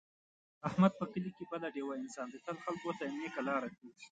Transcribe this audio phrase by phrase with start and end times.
[0.67, 3.89] احمد په کلي کې بله ډېوه انسان دی، تل خلکو ته نېکه لاره ښي.